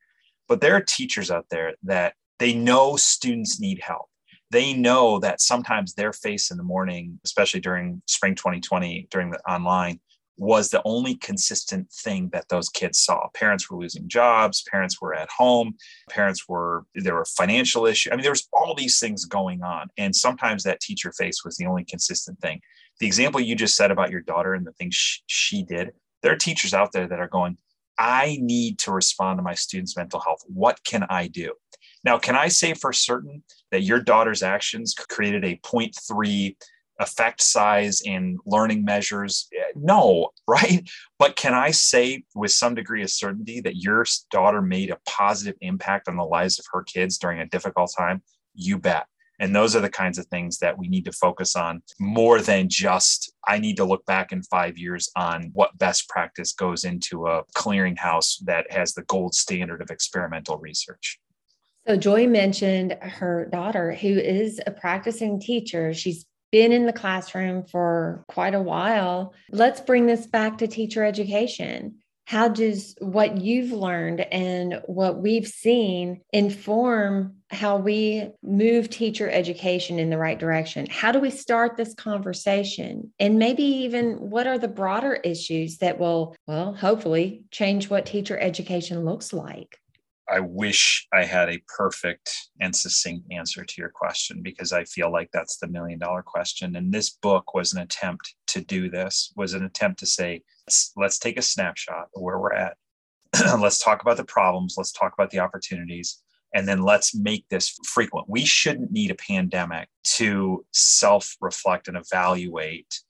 [0.48, 4.08] But there are teachers out there that they know students need help.
[4.50, 9.38] They know that sometimes their face in the morning, especially during spring 2020, during the
[9.48, 10.00] online,
[10.36, 13.28] was the only consistent thing that those kids saw.
[13.34, 15.74] Parents were losing jobs, parents were at home,
[16.08, 18.10] parents were, there were financial issues.
[18.10, 19.88] I mean, there was all these things going on.
[19.98, 22.60] And sometimes that teacher face was the only consistent thing.
[23.00, 26.32] The example you just said about your daughter and the things she, she did, there
[26.32, 27.58] are teachers out there that are going,
[27.98, 30.40] I need to respond to my students' mental health.
[30.46, 31.52] What can I do?
[32.04, 36.56] Now, can I say for certain that your daughter's actions created a 0.3
[36.98, 39.48] effect size in learning measures?
[39.54, 40.88] Eh, no, right?
[41.18, 45.56] But can I say with some degree of certainty that your daughter made a positive
[45.60, 48.22] impact on the lives of her kids during a difficult time?
[48.54, 49.06] You bet.
[49.38, 52.68] And those are the kinds of things that we need to focus on more than
[52.68, 57.26] just, I need to look back in five years on what best practice goes into
[57.26, 61.18] a clearinghouse that has the gold standard of experimental research.
[61.90, 65.92] So, Joy mentioned her daughter, who is a practicing teacher.
[65.92, 69.34] She's been in the classroom for quite a while.
[69.50, 71.96] Let's bring this back to teacher education.
[72.30, 79.98] how does what you've learned and what we've seen inform how we move teacher education
[79.98, 80.86] in the right direction?
[80.88, 83.12] How do we start this conversation?
[83.18, 88.38] And maybe even what are the broader issues that will, well, hopefully change what teacher
[88.38, 89.80] education looks like?
[90.30, 95.10] I wish I had a perfect and succinct answer to your question because I feel
[95.10, 96.76] like that's the million dollar question.
[96.76, 100.92] And this book was an attempt to do this, was an attempt to say, let's,
[100.96, 102.76] let's take a snapshot of where we're at.
[103.58, 104.76] let's talk about the problems.
[104.78, 106.22] Let's talk about the opportunities.
[106.54, 108.28] And then let's make this frequent.
[108.28, 113.00] We shouldn't need a pandemic to self reflect and evaluate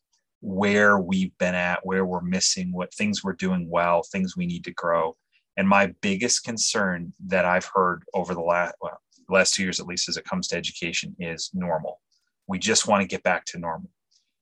[0.40, 4.64] where we've been at, where we're missing, what things we're doing well, things we need
[4.64, 5.16] to grow
[5.60, 9.84] and my biggest concern that I've heard over the last, well, last two years, at
[9.84, 12.00] least as it comes to education, is normal.
[12.46, 13.90] We just want to get back to normal.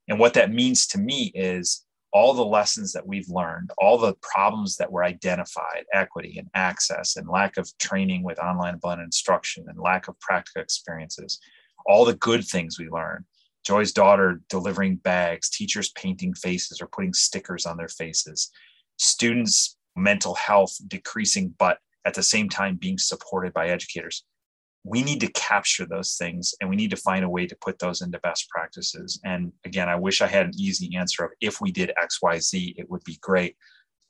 [0.06, 4.14] And what that means to me is all the lessons that we've learned, all the
[4.22, 9.64] problems that were identified, equity and access and lack of training with online blended instruction
[9.66, 11.40] and lack of practical experiences,
[11.86, 13.24] all the good things we learned.
[13.66, 18.52] Joy's daughter delivering bags, teachers painting faces or putting stickers on their faces,
[18.98, 24.24] students mental health decreasing, but at the same time being supported by educators.
[24.84, 27.78] We need to capture those things and we need to find a way to put
[27.78, 29.20] those into best practices.
[29.24, 32.88] And again, I wish I had an easy answer of if we did XYZ, it
[32.88, 33.56] would be great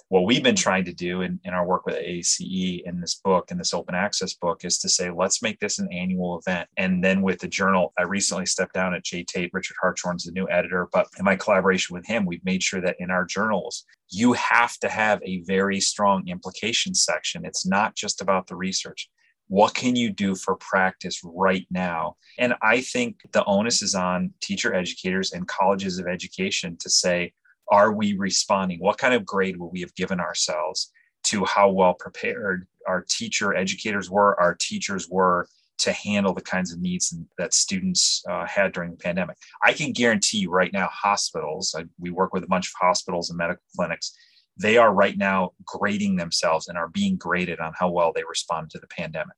[0.09, 3.51] what we've been trying to do in, in our work with ACE in this book,
[3.51, 6.69] in this open access book, is to say, let's make this an annual event.
[6.79, 9.51] And then with the journal, I recently stepped down at JTATE.
[9.53, 12.97] Richard Hartshorne's the new editor, but in my collaboration with him, we've made sure that
[12.99, 17.45] in our journals, you have to have a very strong implication section.
[17.45, 19.09] It's not just about the research.
[19.49, 22.17] What can you do for practice right now?
[22.39, 27.33] And I think the onus is on teacher educators and colleges of education to say,
[27.71, 28.81] are we responding?
[28.81, 30.91] What kind of grade will we have given ourselves
[31.25, 35.47] to how well prepared our teacher educators were, our teachers were
[35.79, 39.37] to handle the kinds of needs that students uh, had during the pandemic?
[39.65, 43.31] I can guarantee you right now, hospitals, I, we work with a bunch of hospitals
[43.31, 44.17] and medical clinics,
[44.57, 48.71] they are right now grading themselves and are being graded on how well they responded
[48.71, 49.37] to the pandemic.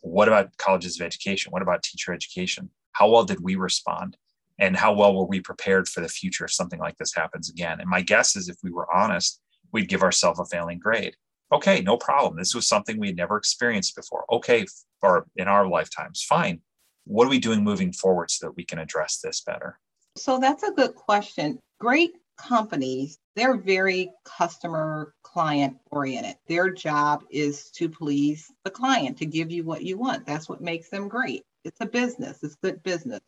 [0.00, 1.50] What about colleges of education?
[1.50, 2.70] What about teacher education?
[2.92, 4.16] How well did we respond?
[4.58, 7.80] and how well were we prepared for the future if something like this happens again
[7.80, 9.40] and my guess is if we were honest
[9.72, 11.16] we'd give ourselves a failing grade
[11.52, 12.36] okay no problem.
[12.36, 14.24] This was something we had never experienced before.
[14.30, 14.66] Okay
[15.02, 16.60] or in our lifetimes fine.
[17.04, 19.78] What are we doing moving forward so that we can address this better?
[20.16, 21.58] So that's a good question.
[21.78, 26.36] Great companies they're very customer client oriented.
[26.46, 30.24] Their job is to please the client to give you what you want.
[30.24, 31.42] That's what makes them great.
[31.64, 32.42] It's a business.
[32.42, 33.20] It's good business.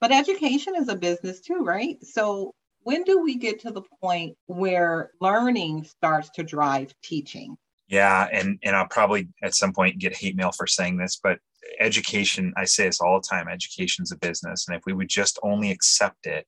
[0.00, 2.02] But education is a business too, right?
[2.04, 7.56] So when do we get to the point where learning starts to drive teaching?
[7.88, 11.38] Yeah, and and I'll probably at some point get hate mail for saying this, but
[11.78, 14.66] education, I say this all the time, education is a business.
[14.66, 16.46] And if we would just only accept it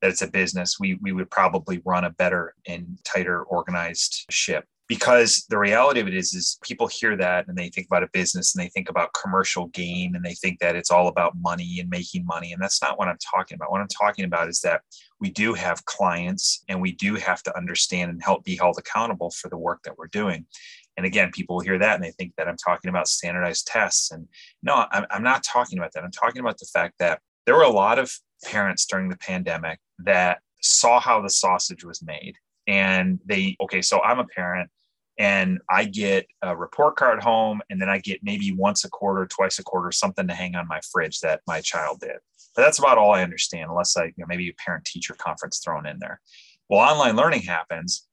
[0.00, 4.64] that it's a business, we we would probably run a better and tighter organized ship
[4.88, 8.08] because the reality of it is is people hear that and they think about a
[8.12, 11.78] business and they think about commercial gain and they think that it's all about money
[11.80, 12.52] and making money.
[12.52, 13.70] And that's not what i'm talking about.
[13.70, 14.82] What i'm talking about is that
[15.20, 19.30] we do have clients and we do have to understand and help be held accountable
[19.30, 20.46] for the work that we're doing.
[20.96, 24.12] And again people hear that and they think that i'm talking about standardized tests.
[24.12, 24.28] And
[24.62, 26.04] no i'm, I'm not talking about that.
[26.04, 28.12] I'm talking about the fact that there were a lot of
[28.44, 32.34] parents during the pandemic that saw how the sausage was made
[32.66, 34.68] and they okay so i'm a parent
[35.18, 39.26] and I get a report card home, and then I get maybe once a quarter,
[39.26, 42.16] twice a quarter, something to hang on my fridge that my child did.
[42.54, 45.60] But that's about all I understand, unless I, you know, maybe a parent teacher conference
[45.64, 46.20] thrown in there.
[46.68, 48.06] Well, online learning happens,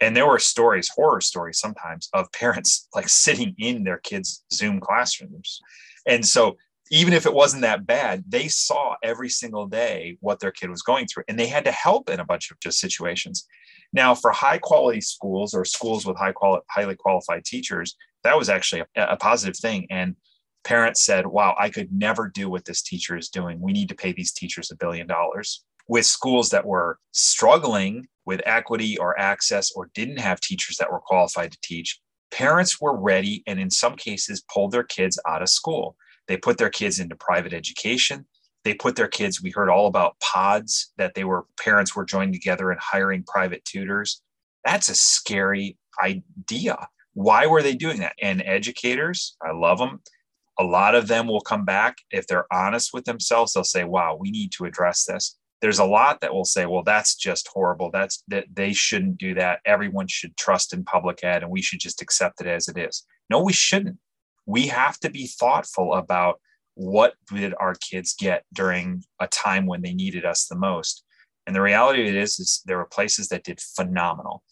[0.00, 4.80] and there were stories, horror stories sometimes, of parents like sitting in their kids' Zoom
[4.80, 5.60] classrooms.
[6.06, 6.56] And so
[6.90, 10.82] even if it wasn't that bad, they saw every single day what their kid was
[10.82, 13.46] going through, and they had to help in a bunch of just situations.
[13.92, 18.48] Now, for high quality schools or schools with high quality, highly qualified teachers, that was
[18.48, 19.86] actually a, a positive thing.
[19.90, 20.16] And
[20.64, 23.60] parents said, wow, I could never do what this teacher is doing.
[23.60, 25.64] We need to pay these teachers a billion dollars.
[25.88, 31.00] With schools that were struggling with equity or access or didn't have teachers that were
[31.00, 31.98] qualified to teach,
[32.30, 35.96] parents were ready and in some cases pulled their kids out of school.
[36.26, 38.26] They put their kids into private education
[38.68, 42.34] they put their kids we heard all about pods that they were parents were joining
[42.34, 44.20] together and hiring private tutors
[44.62, 46.76] that's a scary idea
[47.14, 50.02] why were they doing that and educators i love them
[50.60, 54.14] a lot of them will come back if they're honest with themselves they'll say wow
[54.20, 57.90] we need to address this there's a lot that will say, well, that's just horrible.
[57.90, 59.60] That's that they shouldn't do that.
[59.64, 63.04] Everyone should trust in public ed and we should just accept it as it is.
[63.28, 63.98] No, we shouldn't.
[64.46, 66.40] We have to be thoughtful about
[66.78, 71.02] what did our kids get during a time when they needed us the most.
[71.44, 74.44] And the reality of it is, is there were places that did phenomenal.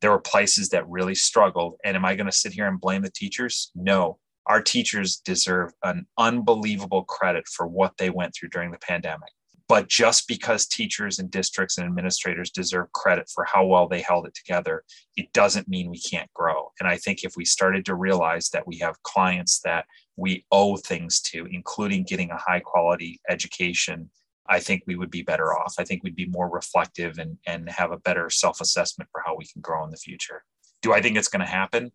[0.00, 1.76] There were places that really struggled.
[1.84, 3.70] And am I going to sit here and blame the teachers?
[3.76, 4.18] No.
[4.46, 9.30] Our teachers deserve an unbelievable credit for what they went through during the pandemic
[9.68, 14.26] but just because teachers and districts and administrators deserve credit for how well they held
[14.26, 14.82] it together,
[15.16, 16.72] it doesn't mean we can't grow.
[16.80, 19.84] And I think if we started to realize that we have clients that
[20.18, 24.10] we owe things to, including getting a high quality education,
[24.48, 25.74] I think we would be better off.
[25.78, 29.36] I think we'd be more reflective and, and have a better self assessment for how
[29.36, 30.44] we can grow in the future.
[30.82, 31.92] Do I think it's going to happen?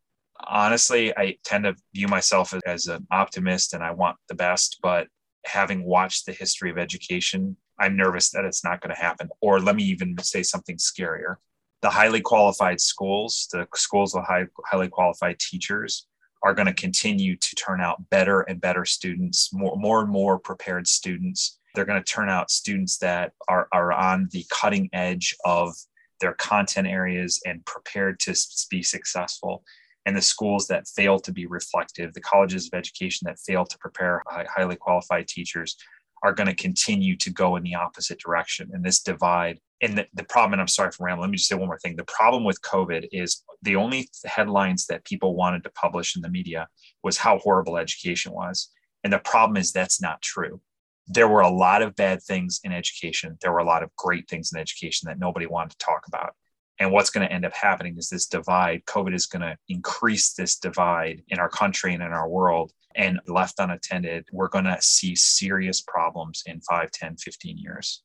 [0.48, 5.08] Honestly, I tend to view myself as an optimist and I want the best, but
[5.46, 9.30] having watched the history of education I'm nervous that it's not going to happen.
[9.42, 11.36] Or let me even say something scarier.
[11.82, 16.08] The highly qualified schools, the schools with high, highly qualified teachers,
[16.44, 20.38] are going to continue to turn out better and better students, more, more and more
[20.38, 21.60] prepared students.
[21.74, 25.74] They're going to turn out students that are, are on the cutting edge of
[26.20, 28.36] their content areas and prepared to
[28.70, 29.64] be successful.
[30.06, 33.78] And the schools that fail to be reflective, the colleges of education that fail to
[33.78, 35.78] prepare highly qualified teachers,
[36.24, 38.70] are going to continue to go in the opposite direction.
[38.74, 41.50] And this divide, and the, the problem, and I'm sorry for rambling, let me just
[41.50, 41.98] say one more thing.
[41.98, 46.30] The problem with COVID is the only headlines that people wanted to publish in the
[46.30, 46.70] media
[47.04, 48.70] was how horrible education was.
[49.04, 50.62] And the problem is that's not true.
[51.08, 53.38] There were a lot of bad things in education.
[53.42, 56.34] There were a lot of great things in education that nobody wanted to talk about.
[56.80, 60.32] And what's going to end up happening is this divide, COVID is going to increase
[60.32, 62.72] this divide in our country and in our world.
[62.96, 68.02] And left unattended, we're going to see serious problems in 5, 10, 15 years.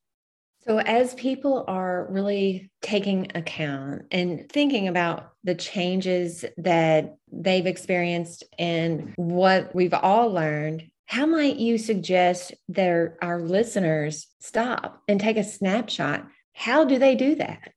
[0.69, 8.45] So, as people are really taking account and thinking about the changes that they've experienced
[8.59, 15.39] and what we've all learned, how might you suggest that our listeners stop and take
[15.39, 16.27] a snapshot?
[16.53, 17.73] How do they do that?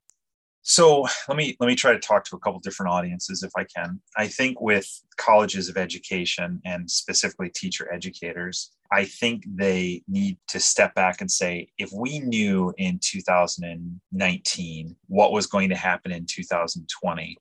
[0.63, 3.63] So let me let me try to talk to a couple different audiences if i
[3.63, 4.87] can i think with
[5.17, 11.31] colleges of education and specifically teacher educators i think they need to step back and
[11.31, 17.37] say if we knew in 2019 what was going to happen in 2020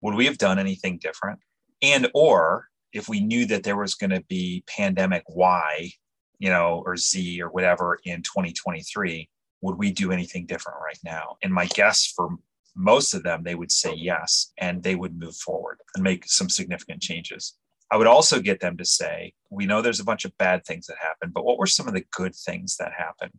[0.00, 1.38] would we have done anything different
[1.82, 5.90] and or if we knew that there was going to be pandemic y
[6.38, 9.28] you know or z or whatever in 2023
[9.62, 11.36] would we do anything different right now?
[11.42, 12.30] And my guess for
[12.74, 16.48] most of them, they would say yes, and they would move forward and make some
[16.48, 17.56] significant changes.
[17.90, 20.86] I would also get them to say, we know there's a bunch of bad things
[20.86, 23.38] that happen, but what were some of the good things that happened?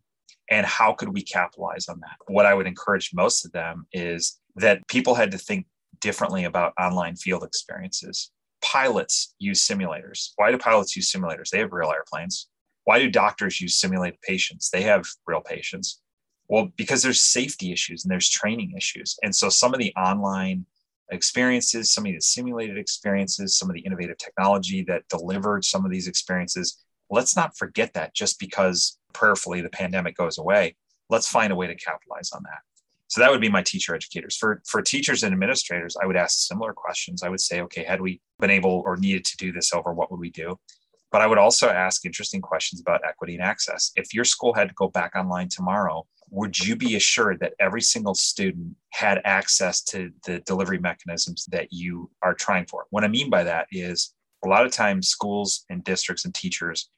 [0.50, 2.16] And how could we capitalize on that?
[2.28, 5.66] What I would encourage most of them is that people had to think
[6.00, 8.30] differently about online field experiences.
[8.62, 10.30] Pilots use simulators.
[10.36, 11.48] Why do pilots use simulators?
[11.50, 12.48] They have real airplanes.
[12.84, 14.70] Why do doctors use simulated patients?
[14.70, 16.00] They have real patients.
[16.48, 19.16] Well, because there's safety issues and there's training issues.
[19.22, 20.66] And so some of the online
[21.10, 25.90] experiences, some of the simulated experiences, some of the innovative technology that delivered some of
[25.90, 30.76] these experiences, let's not forget that just because prayerfully the pandemic goes away.
[31.10, 32.60] Let's find a way to capitalize on that.
[33.08, 34.36] So that would be my teacher educators.
[34.36, 37.22] For for teachers and administrators, I would ask similar questions.
[37.22, 40.10] I would say, okay, had we been able or needed to do this over, what
[40.10, 40.58] would we do?
[41.14, 43.92] But I would also ask interesting questions about equity and access.
[43.94, 47.82] If your school had to go back online tomorrow, would you be assured that every
[47.82, 52.86] single student had access to the delivery mechanisms that you are trying for?
[52.90, 54.12] What I mean by that is
[54.44, 56.90] a lot of times schools and districts and teachers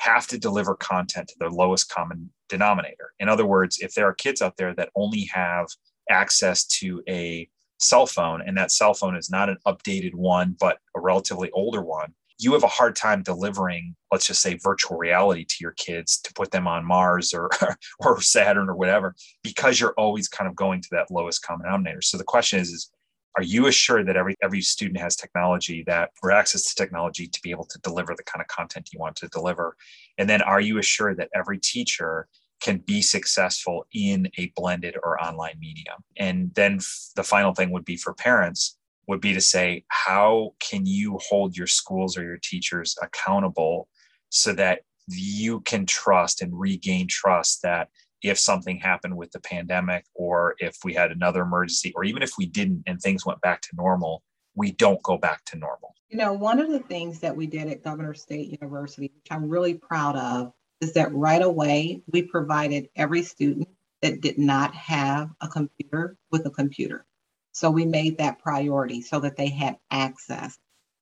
[0.00, 3.14] have to deliver content to the lowest common denominator.
[3.20, 5.66] In other words, if there are kids out there that only have
[6.10, 7.48] access to a
[7.80, 11.80] cell phone and that cell phone is not an updated one, but a relatively older
[11.80, 16.20] one, you have a hard time delivering, let's just say, virtual reality to your kids
[16.20, 17.50] to put them on Mars or
[18.00, 22.02] or Saturn or whatever, because you're always kind of going to that lowest common denominator.
[22.02, 22.90] So the question is, is
[23.36, 27.40] are you assured that every every student has technology that or access to technology to
[27.42, 29.76] be able to deliver the kind of content you want to deliver?
[30.18, 32.28] And then are you assured that every teacher
[32.60, 35.96] can be successful in a blended or online medium?
[36.16, 36.78] And then
[37.16, 38.76] the final thing would be for parents
[39.08, 43.88] would be to say, how can you hold your schools or your teachers accountable
[44.30, 47.88] so that you can trust and regain trust that
[48.22, 52.32] if something happened with the pandemic or if we had another emergency or even if
[52.38, 54.22] we didn't and things went back to normal,
[54.54, 55.94] we don't go back to normal.
[56.08, 59.48] You know, one of the things that we did at Governors State University, which I'm
[59.48, 63.68] really proud of, is that right away we provided every student
[64.02, 67.06] that did not have a computer with a computer.
[67.52, 70.58] So we made that priority so that they had access.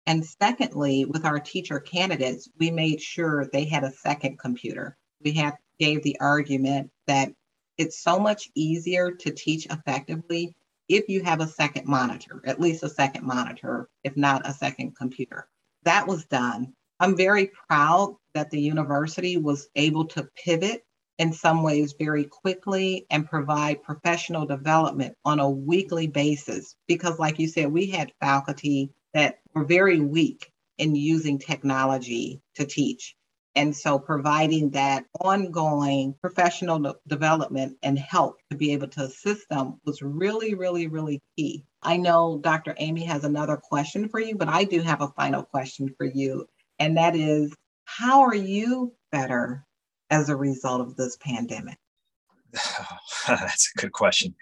[0.06, 4.96] And secondly, with our teacher candidates, we made sure they had a second computer.
[5.22, 7.32] We had gave the argument that
[7.78, 10.54] it's so much easier to teach effectively
[10.88, 14.96] if you have a second monitor, at least a second monitor, if not a second
[14.96, 15.48] computer.
[15.84, 16.74] That was done.
[16.98, 20.84] I'm very proud that the university was able to pivot
[21.20, 26.74] in some ways very quickly and provide professional development on a weekly basis.
[26.88, 32.64] Because, like you said, we had faculty that were very weak in using technology to
[32.64, 33.16] teach.
[33.54, 39.78] And so, providing that ongoing professional development and help to be able to assist them
[39.84, 41.66] was really, really, really key.
[41.82, 42.74] I know Dr.
[42.78, 46.48] Amy has another question for you, but I do have a final question for you.
[46.78, 47.54] And that is
[47.84, 49.66] how are you better
[50.10, 51.78] as a result of this pandemic?
[53.28, 54.34] That's a good question.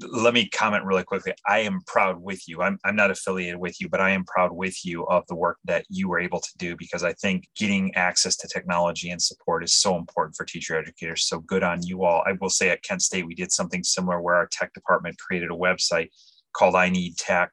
[0.00, 1.34] Let me comment really quickly.
[1.48, 2.62] I am proud with you.
[2.62, 5.58] I'm, I'm not affiliated with you, but I am proud with you of the work
[5.66, 9.62] that you were able to do because I think getting access to technology and support
[9.62, 11.28] is so important for teacher educators.
[11.28, 12.24] So good on you all.
[12.26, 15.52] I will say at Kent State, we did something similar where our tech department created
[15.52, 16.08] a website
[16.54, 17.52] called I Need Tech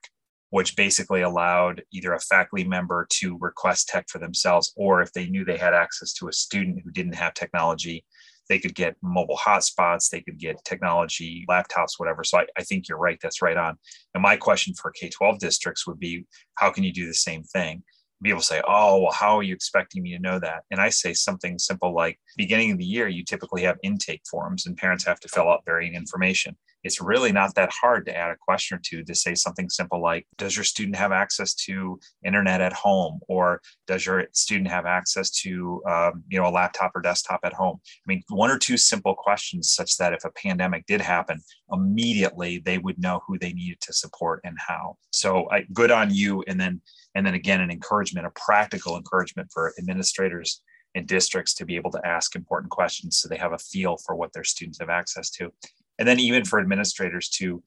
[0.52, 5.26] which basically allowed either a faculty member to request tech for themselves, or if they
[5.26, 8.04] knew they had access to a student who didn't have technology,
[8.50, 12.22] they could get mobile hotspots, they could get technology, laptops, whatever.
[12.22, 13.18] So I, I think you're right.
[13.22, 13.78] That's right on.
[14.12, 16.26] And my question for K 12 districts would be
[16.56, 17.82] how can you do the same thing?
[18.22, 20.64] People say, oh, well, how are you expecting me to know that?
[20.70, 24.66] And I say something simple like beginning of the year, you typically have intake forms
[24.66, 28.30] and parents have to fill out varying information it's really not that hard to add
[28.30, 31.98] a question or two to say something simple like does your student have access to
[32.24, 33.20] internet at home?
[33.28, 37.52] or does your student have access to um, you know a laptop or desktop at
[37.52, 37.78] home?
[37.84, 41.40] I mean one or two simple questions such that if a pandemic did happen
[41.72, 44.96] immediately they would know who they needed to support and how.
[45.12, 46.80] So I, good on you and then
[47.14, 50.62] and then again an encouragement a practical encouragement for administrators
[50.94, 54.14] and districts to be able to ask important questions so they have a feel for
[54.14, 55.50] what their students have access to
[55.98, 57.62] and then even for administrators to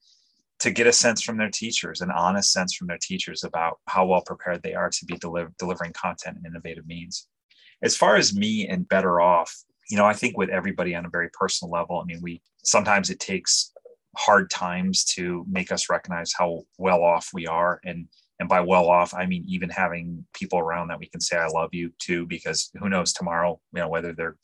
[0.58, 4.06] to get a sense from their teachers an honest sense from their teachers about how
[4.06, 7.28] well prepared they are to be deliver, delivering content in innovative means.
[7.82, 9.54] As far as me and better off
[9.90, 13.10] you know i think with everybody on a very personal level i mean we sometimes
[13.10, 13.72] it takes
[14.16, 17.80] hard times to make us recognize how well off we are.
[17.84, 18.08] And
[18.38, 21.46] and by well off i mean even having people around that we can say i
[21.46, 24.36] love you to because who knows tomorrow you know whether they're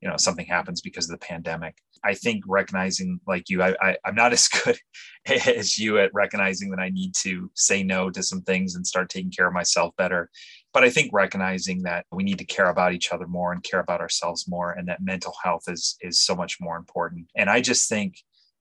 [0.00, 3.96] you know something happens because of the pandemic i think recognizing like you I, I
[4.04, 4.78] i'm not as good
[5.26, 9.08] as you at recognizing that i need to say no to some things and start
[9.08, 10.30] taking care of myself better.
[10.72, 13.80] But i think recognizing that we need to care about each other more and care
[13.80, 17.28] about ourselves more and that mental health is is so much more important.
[17.36, 18.16] And i just think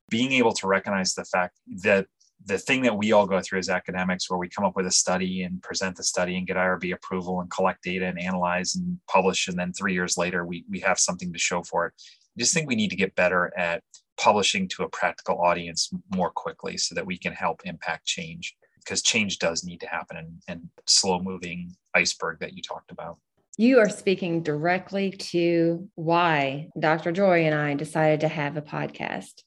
[0.10, 2.06] being able to recognize the fact that
[2.46, 4.92] the thing that we all go through as academics where we come up with a
[4.92, 8.98] study and present the study and get IRB approval and collect data and analyze and
[9.08, 11.94] publish and then three years later we, we have something to show for it
[12.42, 13.84] just think we need to get better at
[14.18, 19.04] publishing to a practical audience more quickly so that we can help impact change because
[19.04, 23.18] change does need to happen and, and slow moving iceberg that you talked about
[23.58, 27.12] you are speaking directly to why Dr.
[27.12, 29.44] Joy and I decided to have a podcast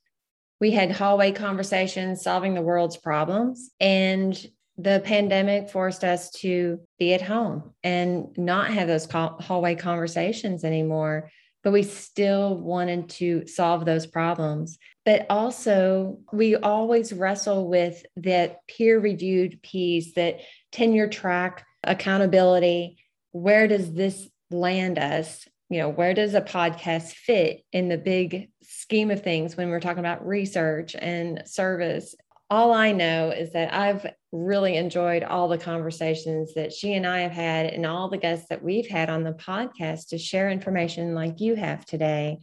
[0.61, 4.40] we had hallway conversations solving the world's problems and
[4.78, 11.30] the pandemic forced us to be at home and not have those hallway conversations anymore
[11.65, 14.79] but we still wanted to solve those problems.
[15.07, 20.41] But also we always wrestle with that peer reviewed piece that
[20.71, 22.99] tenure track accountability.
[23.33, 25.49] Where does this land us?
[25.71, 29.81] You know where does a podcast fit in the big scheme of things when we're
[29.81, 32.15] talking about research and service?
[32.51, 37.20] All i know is that i've really enjoyed all the conversations that she and i
[37.20, 41.14] have had and all the guests that we've had on the podcast to share information
[41.14, 42.39] like you have today.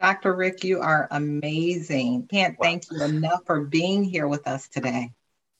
[0.00, 2.26] Dr rick you are amazing.
[2.28, 5.12] Can't thank you enough for being here with us today.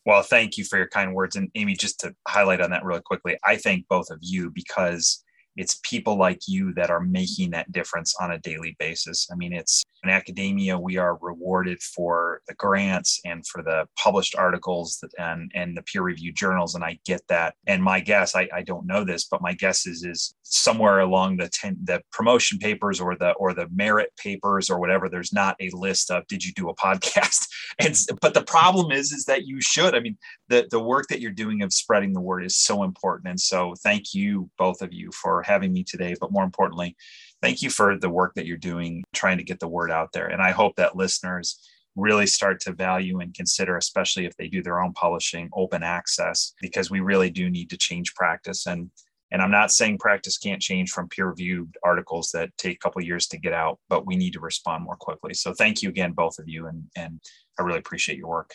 [0.04, 1.36] Well thank you for your kind words.
[1.36, 5.22] And amy just to highlight on that really quickly i thank both of you because
[5.56, 9.28] it's people like you that are making that difference on a daily basis.
[9.30, 14.34] I mean, it's in academia, we are rewarded for the grants and for the published
[14.34, 16.74] articles and, and the peer reviewed journals.
[16.74, 17.54] And I get that.
[17.66, 21.36] And my guess, I, I don't know this, but my guess is, is somewhere along
[21.36, 25.56] the, ten, the promotion papers or the, or the merit papers or whatever, there's not
[25.60, 27.46] a list of, did you do a podcast?
[27.78, 30.16] And, but the problem is, is that you should, I mean,
[30.48, 33.28] the, the work that you're doing of spreading the word is so important.
[33.28, 36.96] And so thank you, both of you for having me today, but more importantly,
[37.40, 40.26] thank you for the work that you're doing, trying to get the word out there.
[40.26, 44.62] And I hope that listeners really start to value and consider, especially if they do
[44.62, 48.66] their own publishing, open access, because we really do need to change practice.
[48.66, 48.90] And
[49.30, 53.26] and I'm not saying practice can't change from peer-reviewed articles that take a couple years
[53.28, 55.32] to get out, but we need to respond more quickly.
[55.32, 57.20] So thank you again, both of you, and and
[57.58, 58.54] I really appreciate your work.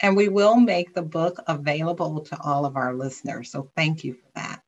[0.00, 3.50] And we will make the book available to all of our listeners.
[3.50, 4.62] So thank you for that.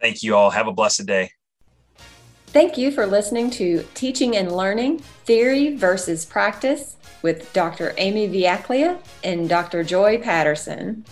[0.00, 0.50] Thank you all.
[0.50, 1.32] Have a blessed day.
[2.46, 7.94] Thank you for listening to Teaching and Learning Theory versus Practice with Dr.
[7.98, 9.84] Amy Vujaklija and Dr.
[9.84, 11.04] Joy Patterson.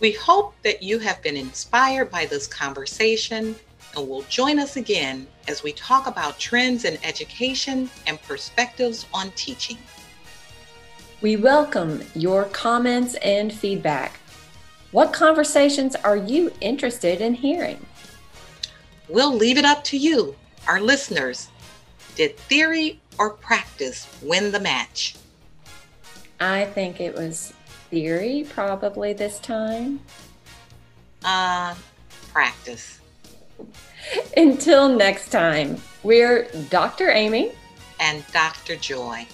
[0.00, 3.54] We hope that you have been inspired by this conversation
[3.94, 9.30] and will join us again as we talk about trends in education and perspectives on
[9.32, 9.76] teaching.
[11.22, 14.18] We welcome your comments and feedback.
[14.90, 17.84] What conversations are you interested in hearing?
[19.06, 20.34] We'll leave it up to you,
[20.66, 21.48] our listeners.
[22.16, 25.14] Did theory or practice win the match?
[26.40, 27.52] I think it was
[27.90, 30.00] theory probably this time.
[31.22, 31.74] Uh,
[32.32, 32.98] practice.
[34.38, 37.10] Until next time, we're Dr.
[37.10, 37.52] Amy
[38.00, 38.76] and Dr.
[38.76, 39.26] Joy.